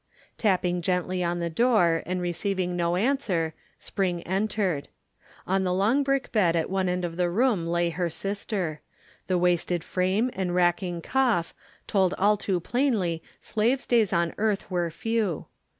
[0.35, 4.87] Tapping gently on the door and receiving no answer, Spring entered.
[5.45, 8.81] On the long brick bed at one end of the room lay her sister.
[9.27, 11.53] The wasted frame and racking cough
[11.85, 15.45] told all too plainly Slave's days on earth were few.